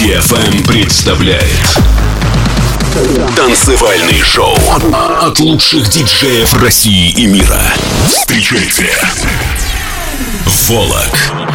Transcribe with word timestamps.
DFM 0.00 0.66
представляет 0.66 1.78
Танцевальный 3.36 4.22
шоу 4.22 4.56
от 5.20 5.38
лучших 5.40 5.90
диджеев 5.90 6.54
России 6.54 7.10
и 7.10 7.26
мира. 7.26 7.60
Встречайте 8.08 8.88
Волок. 10.68 11.49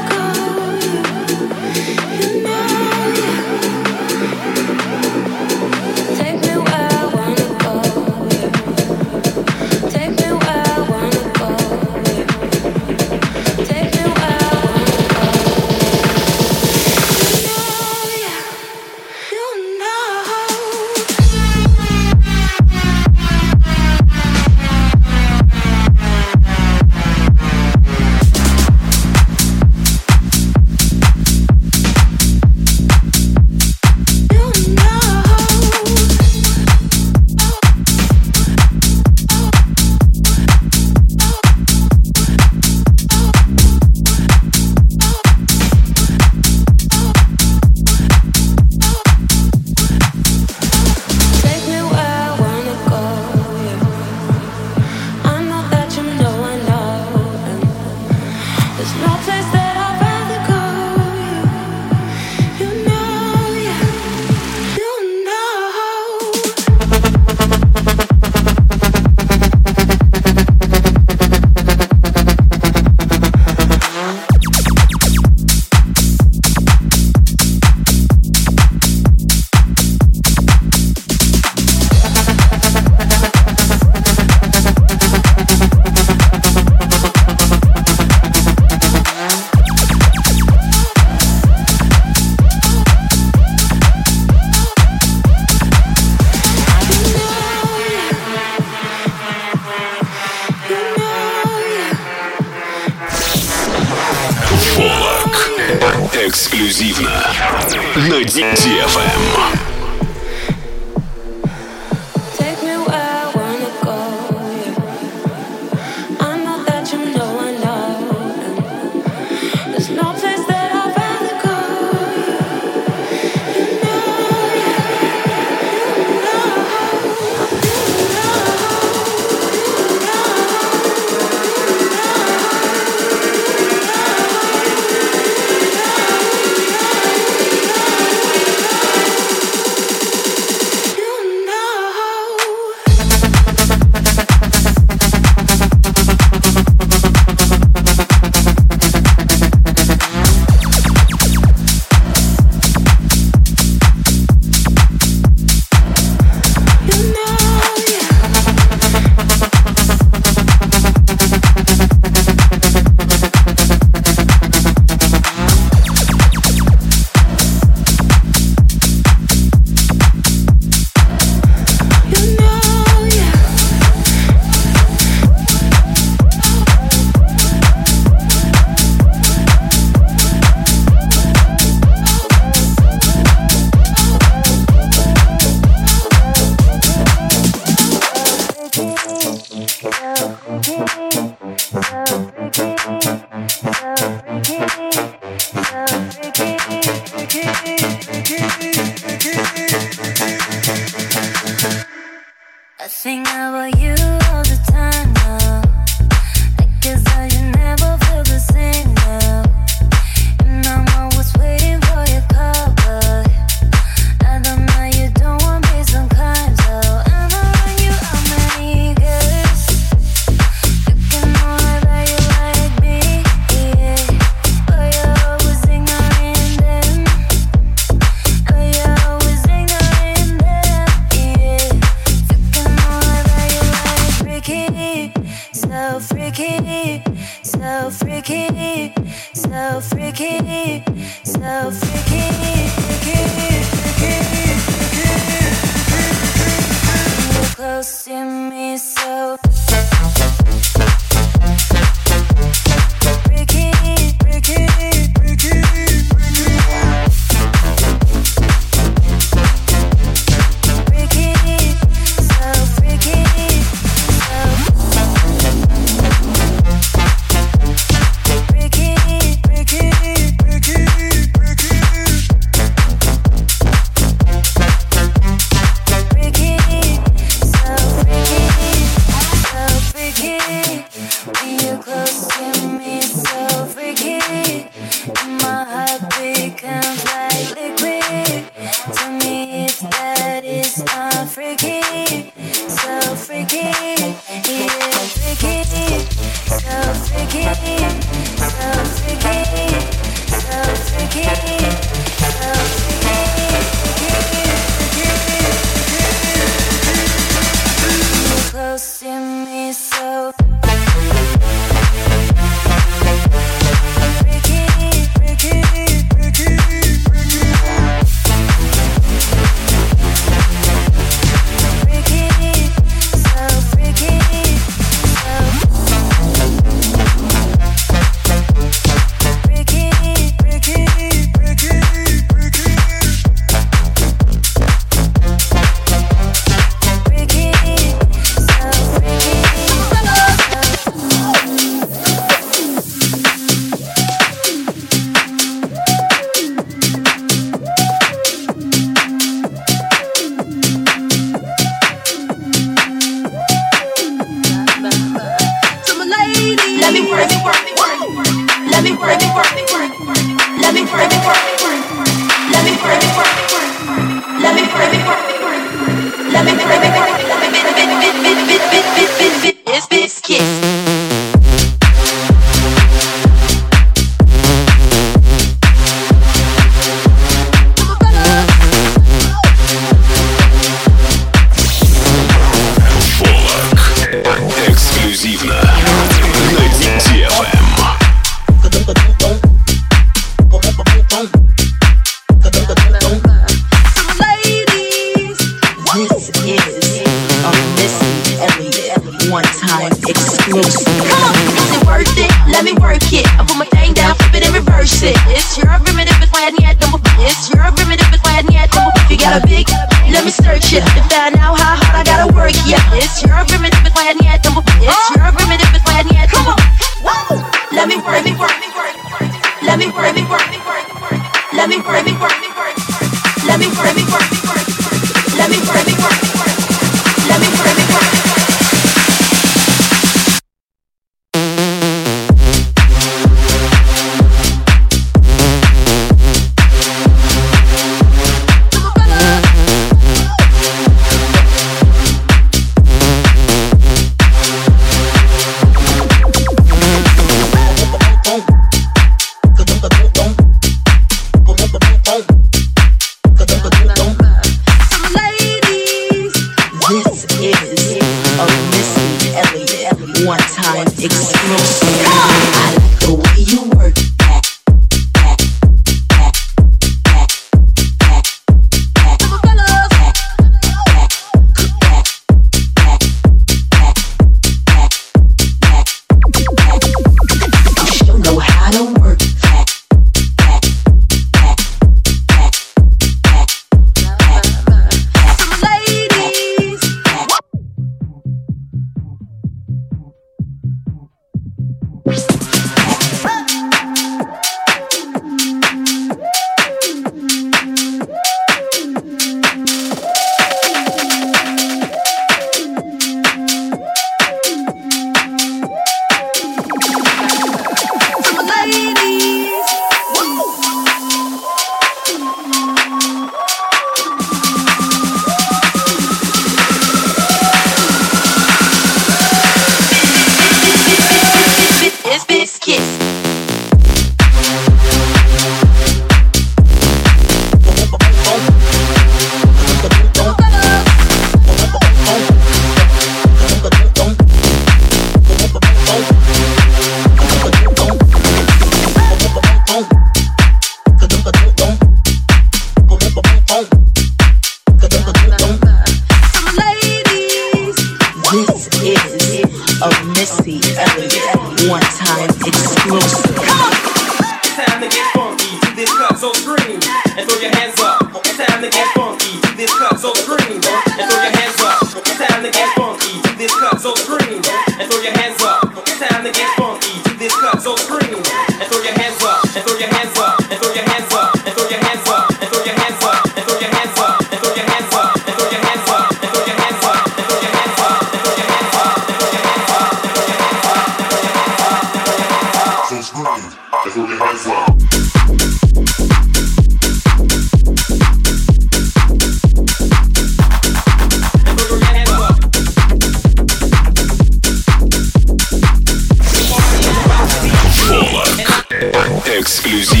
Exclusive. 599.73 600.00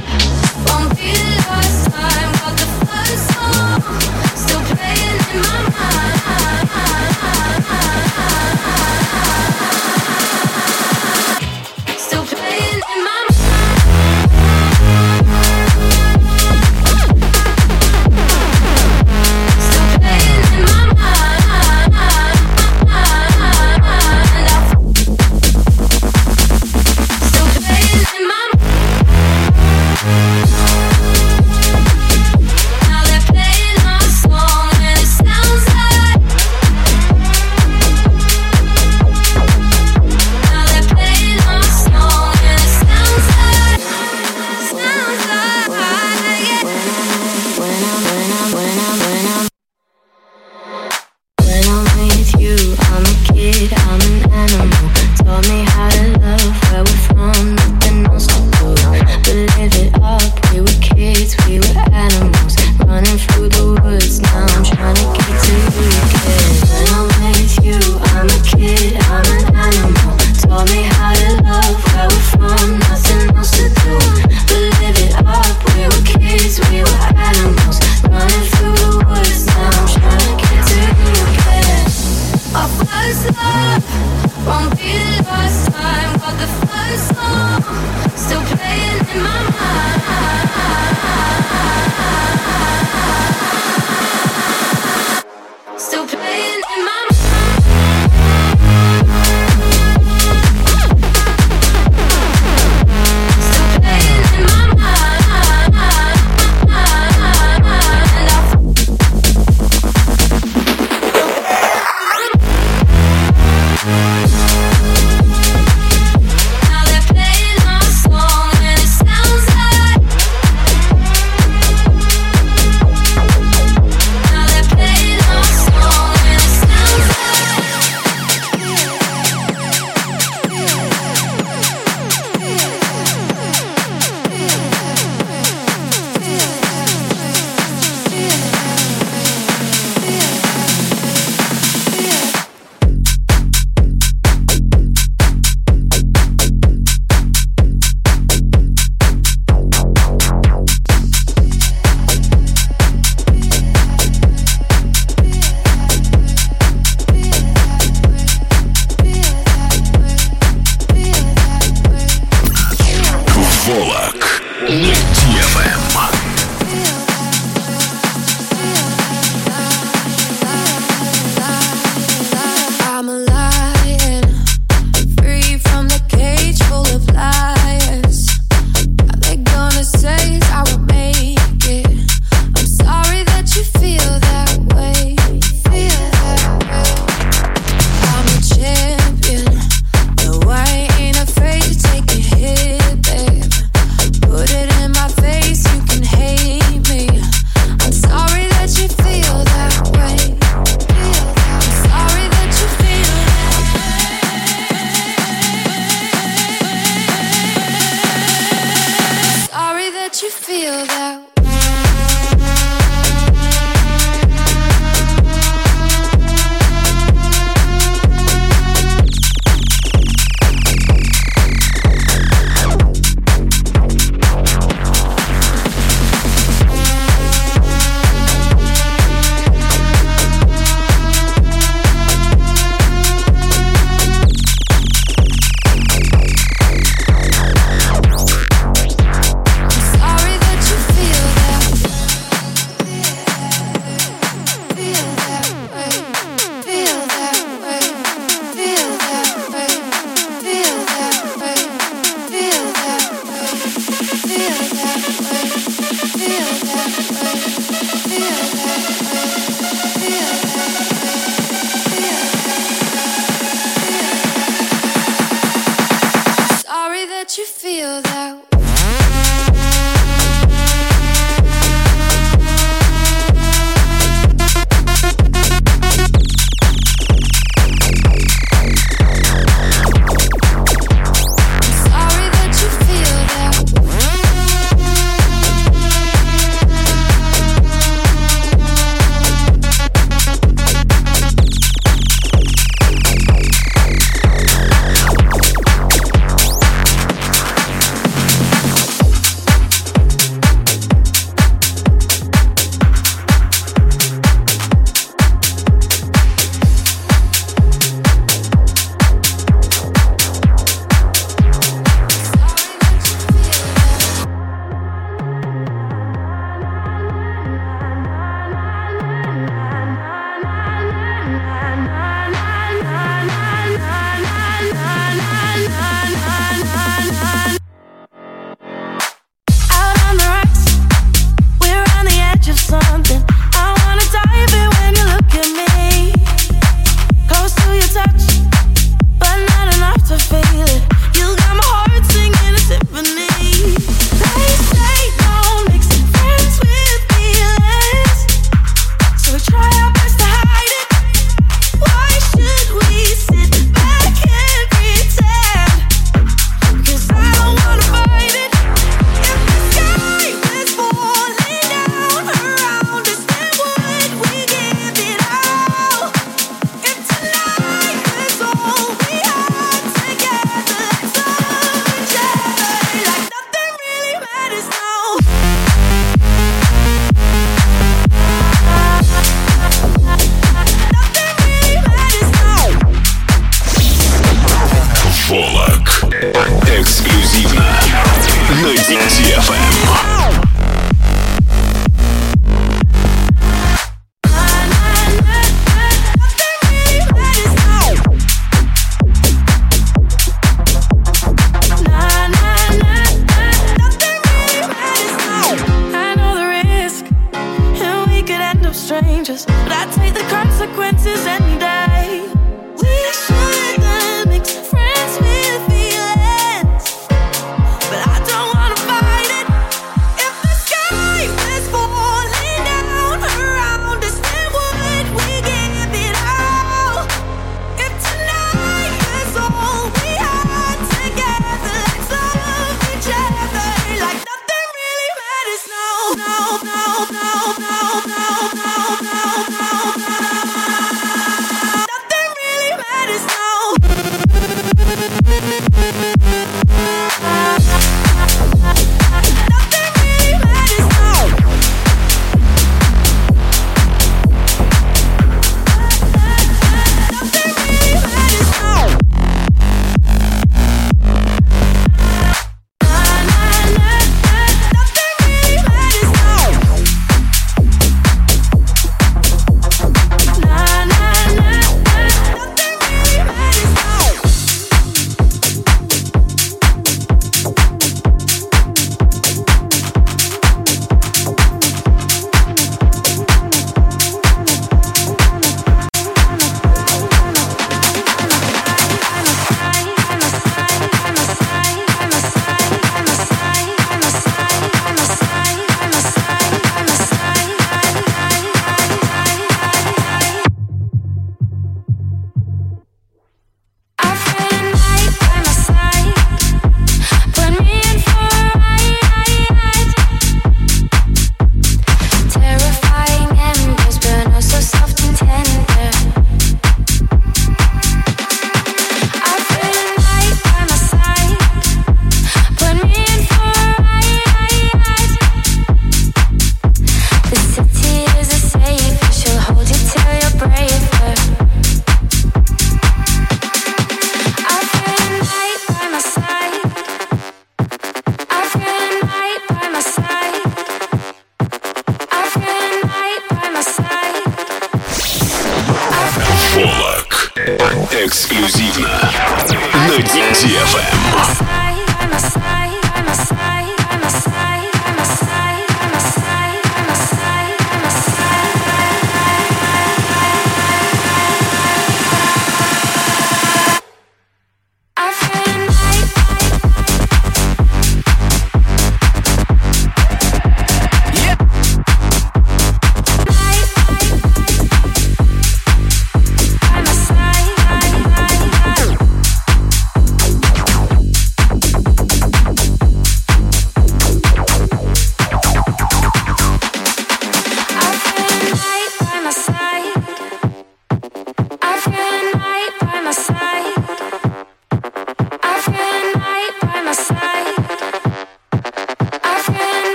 Yeah. 0.00 0.37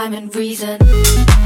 rhyme 0.00 0.14
and 0.14 0.34
reason. 0.34 1.39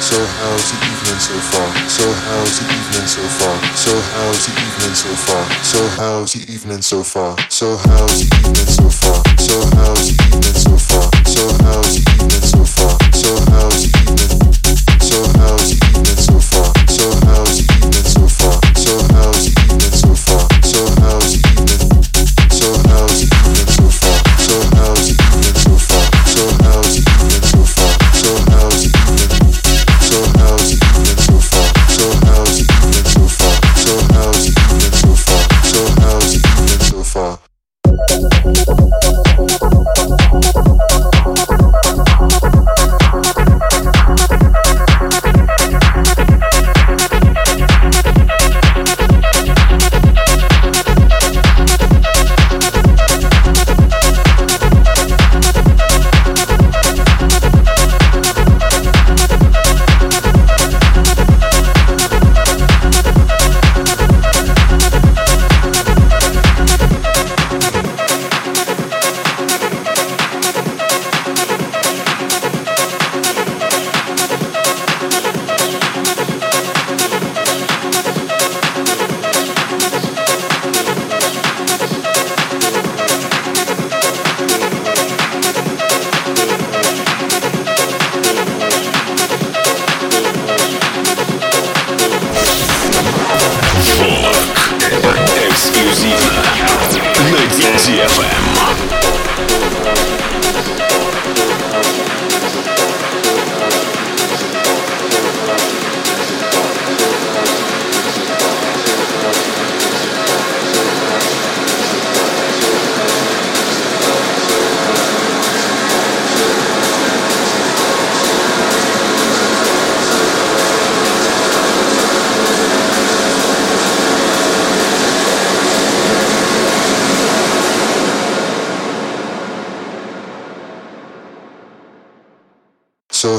So 0.00 0.16
how's 0.38 0.70
the 0.70 0.76
evening 0.86 1.20
so 1.20 1.34
far? 1.50 1.68
So 1.88 2.04
how's 2.24 2.60
the 2.60 2.64
evening 2.72 3.06
so 3.06 3.22
far? 3.38 3.56
So 3.76 3.92
how's 4.14 4.46
the 4.46 4.52
evening 4.62 4.94
so 4.94 5.10
far? 5.14 5.44
So 5.62 5.78
how's 5.98 6.32
the 6.32 6.52
evening 6.52 6.82
so 6.82 7.02
far? 7.02 7.36
So 7.50 7.76
how's 7.76 8.20
the 8.20 8.28
evening 8.38 8.70
so 8.70 8.88
far? 8.88 9.20
So 9.38 9.56
how's 9.76 10.08
the 10.08 10.16
evening 10.22 10.56
so 10.56 10.76
far? 10.78 11.10
So 11.26 11.42
how's 11.64 11.92
the 11.96 12.02
evening 12.14 12.46
so 12.46 12.64
far? 12.64 12.94
So 13.12 13.30
how's 13.50 13.82
the 13.82 13.90
evening? 14.06 14.38
So 15.02 15.18
how's 15.38 15.66
the 15.68 15.76
evening 15.90 16.21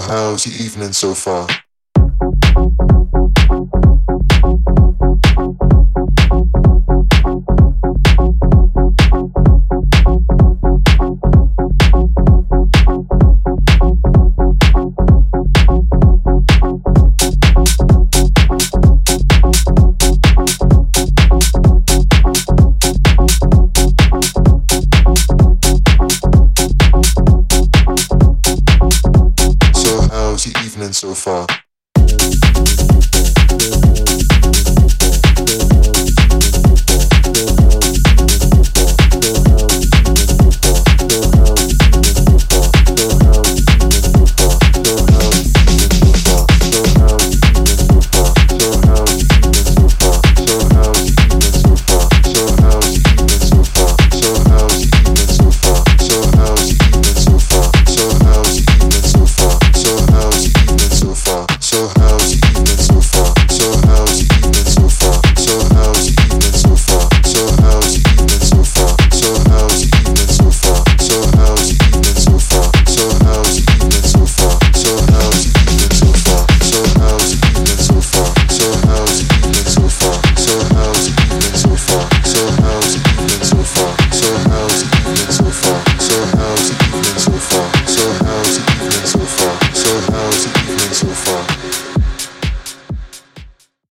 how's 0.08 0.46
your 0.46 0.56
evening 0.66 0.94
so 0.94 1.14
far? 1.14 1.48